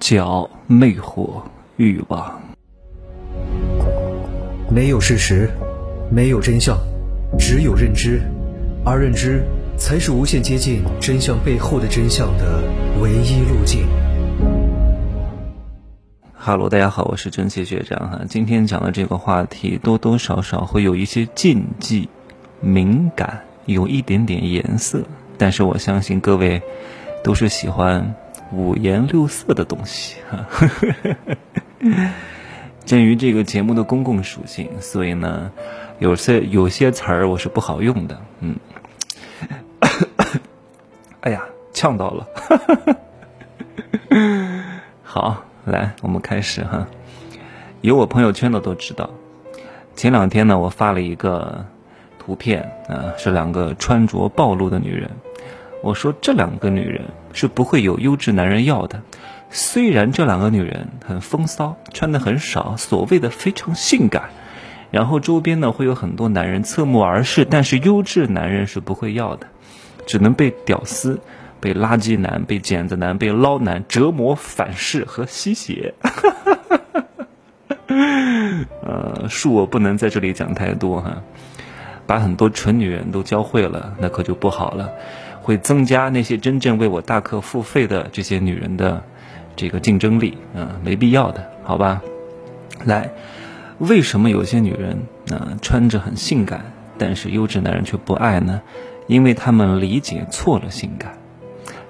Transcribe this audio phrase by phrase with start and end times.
[0.00, 1.42] 脚魅惑
[1.76, 2.40] 欲望，
[4.70, 5.50] 没有事实，
[6.10, 6.74] 没有真相，
[7.38, 8.22] 只有认知，
[8.82, 9.44] 而认知
[9.76, 12.62] 才是无限接近真相背后的真相的
[13.02, 13.86] 唯一路径。
[16.32, 18.22] 哈喽，大家好，我是蒸汽学长哈。
[18.26, 22.08] 今天讲的这个话题多多少少会有一些禁忌、
[22.62, 25.02] 敏感，有一点点颜色，
[25.36, 26.62] 但是我相信各位
[27.22, 28.14] 都是喜欢。
[28.52, 30.16] 五颜六色的东西。
[30.30, 30.46] 哈，
[32.84, 35.50] 鉴于这个节目的公共属性，所以呢，
[35.98, 38.56] 有些有些词儿我是不好用的，嗯，
[41.20, 41.42] 哎呀，
[41.72, 42.26] 呛到了，
[45.02, 46.86] 好，来，我们开始哈，
[47.80, 49.10] 有我朋友圈的都知道，
[49.94, 51.64] 前两天呢，我发了一个
[52.18, 55.10] 图片啊，是两个穿着暴露的女人。
[55.82, 59.02] 我说这两个女人是不会有优质男人要的，
[59.50, 64.30] 虽然这两个女人很风骚，穿的很少，所谓的非常性感，
[64.90, 69.46] 然后周边呢会有很多男人侧目而视，但是优质男人是不会要的，
[70.06, 71.20] 只能被屌丝、
[71.60, 75.94] 被垃圾男、被剪子男、被捞男折磨、反噬和吸血。
[78.82, 81.22] 呃，恕我不能在这里讲太多哈，
[82.06, 84.90] 把很多蠢女人都教会了，那可就不好了。
[85.42, 89.02] 会增加那些真正为我大课付费的这些女人的
[89.56, 92.00] 这个竞争力，嗯，没必要的，好吧？
[92.84, 93.10] 来，
[93.78, 94.98] 为什么有些女人
[95.30, 98.60] 啊穿着很性感，但是优质男人却不爱呢？
[99.06, 101.18] 因为他们理解错了性感，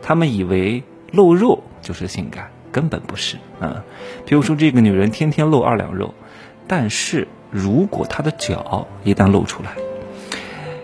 [0.00, 3.84] 他们以为露肉就是性感，根本不是啊。
[4.24, 6.14] 比如说这个女人天天露二两肉，
[6.66, 9.72] 但是如果她的脚一旦露出来，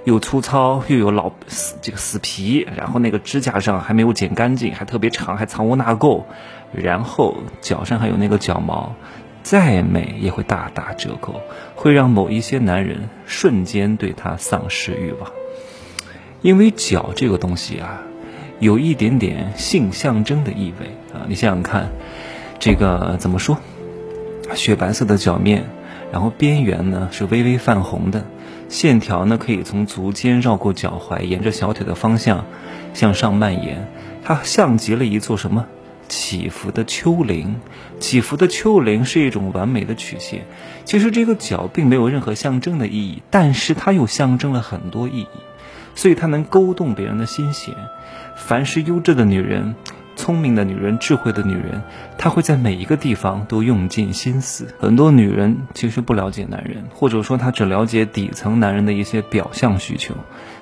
[0.07, 6.23] 又粗糙又有老死这个死皮，然后那个指甲上还没有剪干净，还特别长，还藏污纳垢，
[6.73, 8.95] 然后脚上还有那个脚毛，
[9.43, 11.41] 再美也会大打折扣，
[11.75, 15.29] 会让某一些男人瞬间对她丧失欲望。
[16.41, 18.03] 因为脚这个东西啊，
[18.61, 21.91] 有一点点性象征的意味啊，你想想看，
[22.61, 23.59] 这个怎么说？
[24.55, 25.65] 雪白色的脚面，
[26.13, 28.25] 然后边缘呢是微微泛红的。
[28.69, 32.45] 线条呢，可以从足尖绕过脚踝，沿着小腿的方向
[32.95, 33.89] 向上蔓延。
[34.25, 35.67] 它像极了一座什么
[36.09, 37.57] 起伏的丘陵。
[38.01, 40.47] 起伏的丘陵是一种完美的曲线。
[40.85, 45.29] 其实这个脚并没有任何象征的意义，但是它又象征了很多意义，
[45.95, 47.75] 所以它能勾动别人的心弦。
[48.37, 49.75] 凡是优质的女人。
[50.17, 51.83] 聪明的女人，智慧的女人，
[52.19, 54.75] 她会在每一个地方都用尽心思。
[54.81, 60.15] 很多女人其实不了解男人，或者说她只了解底层男人的一些表象需求，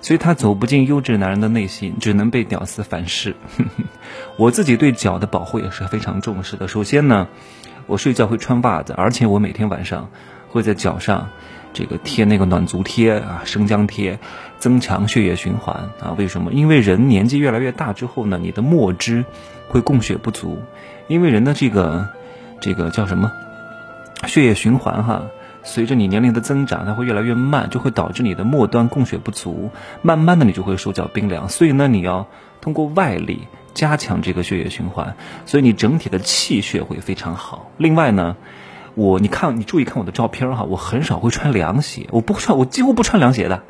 [0.03, 3.35] 所以她走不进优质男人的内心，只能被屌丝反噬。
[4.37, 6.69] 我自己对脚的保护也是非常重视的。
[6.69, 7.29] 首先呢，
[7.87, 10.11] 我睡觉会穿袜子，而且我每天晚上
[10.49, 11.31] 会在脚上。
[11.75, 14.19] 这个贴那个暖足贴啊，生姜贴，
[14.59, 16.15] 增强血液循环啊。
[16.17, 16.53] 为什么？
[16.53, 19.25] 因为人年纪越来越大之后呢，你的末肢
[19.69, 20.63] 会供血不足，
[21.09, 22.09] 因为人的这个
[22.61, 23.33] 这个叫什么
[24.27, 25.25] 血液循环哈，
[25.65, 29.71] 随着你年龄的增长，它会越来越慢，就会导致你的末端供血不足，
[30.01, 31.49] 慢慢的你就会手脚冰凉。
[31.49, 32.29] 所以呢，你要
[32.61, 37.71] 通过外力加强这个血液循环，所以你整体的气血会非常好。
[37.77, 38.37] 另外呢。
[38.95, 43.63] 我，你看，你注意看我的照片哈，我很少会穿凉鞋，我不穿，我几乎不穿凉鞋的。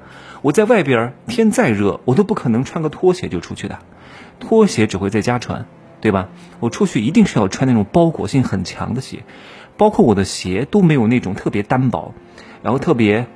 [0.42, 3.78] 我在外边天再热，我都不可能穿个拖鞋就出去的，
[4.38, 5.64] 拖鞋只会在家穿，
[6.02, 6.28] 对吧？
[6.60, 9.24] 我出去一定是要穿那种包裹性很强的鞋，
[9.78, 12.12] 包括我的鞋都没有那种特别单薄，
[12.62, 13.26] 然后特别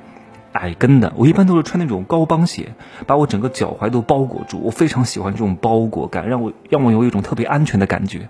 [0.52, 2.74] 矮跟的，我一般都是穿那种高帮鞋，
[3.06, 4.60] 把我整个脚踝都包裹住。
[4.62, 8.28] 我非常喜欢这种包裹感，让我让我有一种特别安全的感觉，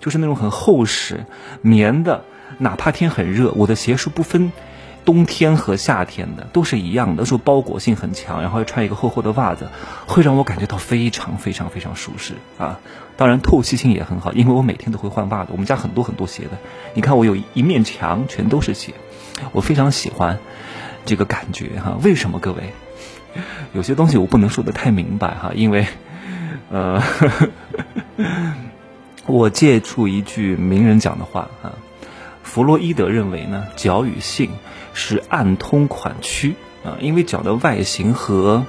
[0.00, 1.26] 就是那种很厚实
[1.60, 2.24] 棉的。
[2.58, 4.52] 哪怕天很热，我的鞋是不分
[5.04, 9.68] 冬天和夏天的，都是一样的，说包裹性很强，然后要穿一个厚厚的袜子，
[10.06, 12.80] 会让我感觉到非常非常非常舒适啊！
[13.16, 16.52] 当然透气性也很好，因为我每天都会换袜子，我们家很多很多鞋的，
[16.94, 18.94] 你看我有一面墙全都是鞋，
[19.52, 20.38] 我非常喜欢
[21.04, 21.98] 这个感觉哈。
[22.02, 22.72] 为什么各位？
[23.72, 25.86] 有些东西我不能说的太明白哈，因为
[26.70, 27.02] 呃，
[29.26, 31.72] 我借出一句名人讲的话哈。
[32.44, 34.50] 弗洛伊德认为呢，脚与性
[34.92, 36.54] 是暗通款曲
[36.84, 38.64] 啊，因为脚的外形和，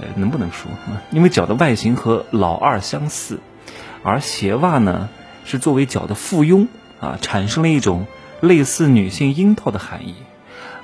[0.00, 0.70] 呃，能不能说？
[1.10, 3.40] 因为脚的外形和老二相似，
[4.02, 5.10] 而鞋袜呢
[5.44, 6.68] 是作为脚的附庸
[7.00, 8.06] 啊，产生了一种
[8.40, 10.14] 类似女性阴道的含义。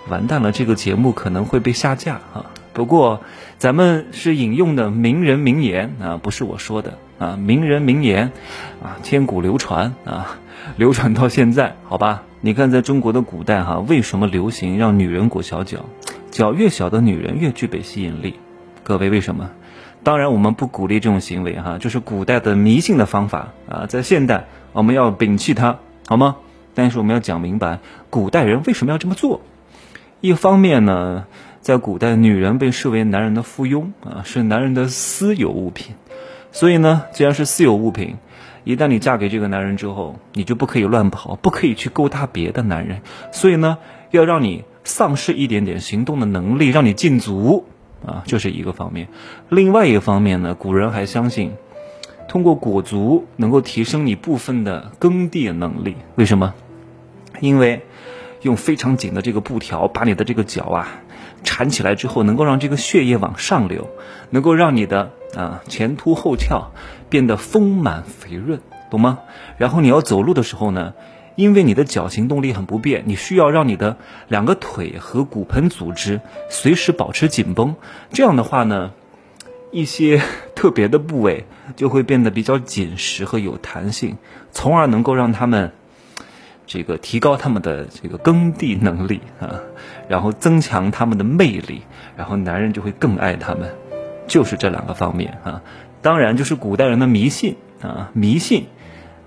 [0.08, 2.50] 完蛋了，这个节目可能会被下架啊。
[2.74, 3.22] 不过
[3.56, 6.98] 咱们是引用的名人名言啊，不是我说的。
[7.18, 8.32] 啊，名人名言，
[8.82, 10.38] 啊，千古流传啊，
[10.76, 12.22] 流传到现在，好吧？
[12.40, 15.84] 你看，在中国的古代哈，为什么流行让女人裹小脚？
[16.30, 18.38] 脚越小的女人越具备吸引力。
[18.82, 19.50] 各位，为什么？
[20.02, 26.36] 当然，我们不鼓励这种行为哈，就是古代的迷信的方法啊，在现代我们要摒弃它，好吗？
[26.74, 27.80] 但是我们要讲明白，
[28.10, 29.40] 古代人为什么要这么做？
[30.20, 31.24] 一方面呢，
[31.62, 35.96] 在古代，女人被视为男人的附庸啊，是男人的私有物品，
[36.56, 38.16] 所以呢，既然是私有物品，
[38.64, 43.76] 一旦你嫁给这个男人之后，你就不可以乱跑，不可以去勾搭别的男人，所以呢，
[44.10, 47.66] 要让你丧失一点点行动的能力，让你禁足
[48.06, 49.08] 啊，这是一个方面。
[49.50, 51.52] 另外一个方面呢，古人还相信，
[52.26, 56.54] 通过裹足能够提升你部分的耕地能力，为什么？
[57.40, 57.82] 因为
[58.40, 61.02] 用非常紧的这个布条把你的这个脚啊
[61.46, 63.88] 缠起来之后，能够让这个血液往上流，
[64.28, 66.72] 能够让你的啊前凸后翘
[67.08, 68.60] 变得丰满肥润，
[68.90, 69.20] 懂吗？
[69.56, 70.92] 然后你要走路的时候呢，
[71.36, 73.96] 因为你的脚行动力很不便，你需要让你的
[74.28, 76.20] 两个腿和骨盆组织
[76.50, 77.76] 随时保持紧绷，
[78.12, 78.90] 这样的话呢，
[79.70, 80.20] 一些
[80.54, 81.46] 特别的部位
[81.76, 84.18] 就会变得比较紧实和有弹性，
[84.50, 85.72] 从而能够让他们。
[86.66, 89.60] 这个提高他们的这个耕地能力啊，
[90.08, 91.82] 然后增强他们的魅力，
[92.16, 93.70] 然后男人就会更爱他们，
[94.26, 95.62] 就是这两个方面啊。
[96.02, 98.66] 当然，就是古代人的迷信啊，迷信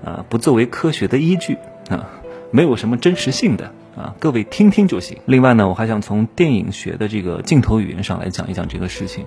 [0.04, 1.58] 啊，不作为科学的依据
[1.90, 2.10] 啊，
[2.52, 5.18] 没有什么真实性的啊，各位听听就行。
[5.26, 9.26] 另外呢，我还想从电影学的这个镜头语言上来讲一讲这个事情。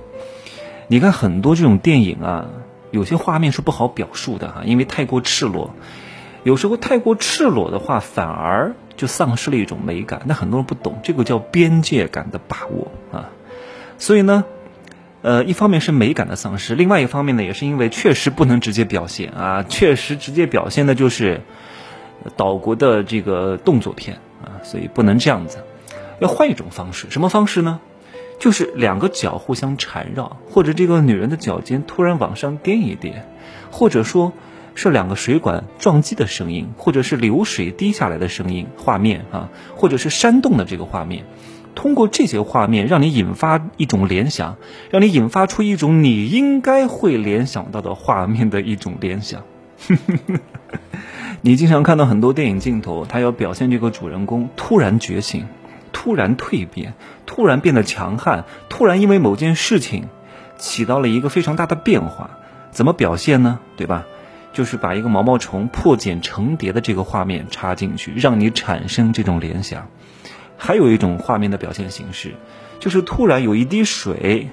[0.89, 2.47] 你看很多这种电影啊，
[2.91, 5.75] 有些画面是不好表述的哈，因为太过赤裸。
[6.45, 10.23] 有时候太过赤裸的话，反而就丧失了一种美感。
[10.27, 13.31] 那很多人不懂，这个叫边界感的把握啊。
[13.97, 14.45] 所以呢，
[15.23, 19.65] 呃，一方面是美感的丧失，另外一方面呢，也是因为确实不能直接表现啊。
[19.69, 21.43] 确实直接表现的就是
[22.37, 25.59] 岛国的这个动作片啊，所以不能这样子，
[26.19, 27.07] 要换一种方式。
[27.09, 27.81] 什么方式呢？
[28.41, 33.29] 就是两个脚互相缠绕，或者这个女人的脚尖突然往上颠一颠，
[33.71, 34.33] 或者说。
[34.75, 41.25] 是两个水管撞击的声音，或者是流水滴下来的声音画面啊，或者是山洞的这个画面。
[41.75, 44.57] 通过这些画面，让你引发一种联想，
[44.91, 49.43] 让你引发出一种你应该会联想到的画面的一种联想。
[51.41, 55.47] 你经常看到很多电影镜头，它要表现这个主人公突然觉醒、
[55.93, 56.95] 突然蜕变、
[57.25, 60.09] 突然变得强悍、突然因为某件事情
[60.59, 62.39] 起到了一个非常大的变化。
[62.71, 63.59] 怎么表现呢？
[63.77, 64.07] 对吧？
[64.53, 69.89] 就是把一个毛毛虫破茧成蝶的这个画面插进去，让你产生这种联想。
[70.57, 72.35] 还有一种画面的表现形式，
[72.79, 74.49] 就是突然有一滴水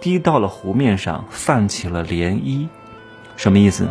[0.00, 2.68] 滴到了湖面上，泛起了涟漪。
[3.36, 3.88] 什么意思？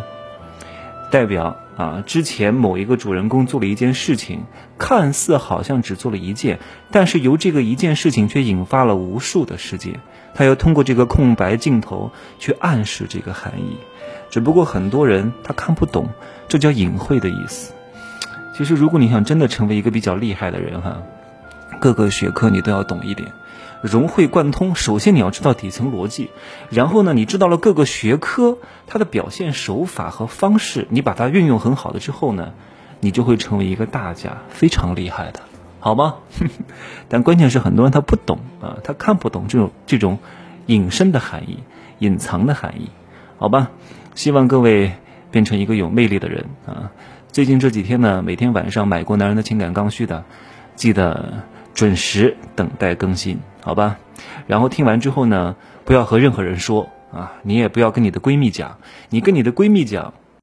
[1.10, 4.44] 代表啊，之前某一个主人公做了一件事情，
[4.78, 6.58] 看似好像只做了一件，
[6.90, 10.00] 但是由这个一件事情却引发了无数的事件。
[10.34, 13.78] 他要通过这个空白镜头去暗示这个含义。
[14.30, 16.08] 只不过很多人他看不懂，
[16.48, 17.72] 这叫隐晦的意思。
[18.56, 21.02] 其实，如果你想真的成为一个比较厉害的人哈，
[21.80, 23.30] 各个学科你都要懂一点，
[23.82, 24.74] 融会贯通。
[24.74, 26.30] 首先你要知道底层逻辑，
[26.68, 28.58] 然后呢，你知道了各个学科
[28.88, 32.52] 它的表现手法和方式，你把它运用很好的之后呢，
[32.98, 35.40] 你就会成为一个大家，非常厉害的，
[35.78, 36.16] 好吗？
[37.08, 40.18] 但关键是很多人他不懂啊，他看不懂这种这种
[40.66, 41.60] 隐身的含义、
[42.00, 42.90] 隐藏的含义，
[43.38, 43.70] 好吧？
[44.18, 44.90] 希望各位
[45.30, 46.90] 变成一个有魅力的人啊！
[47.30, 50.24] 最近这几天呢，每天晚上买过《男人的情感刚需》的，
[50.74, 53.96] 记得准时等待更新，好吧？
[54.48, 60.12] 然后听完之后呢，不要和任何人说啊，你也不要跟你的闺蜜讲，你跟你的闺蜜讲，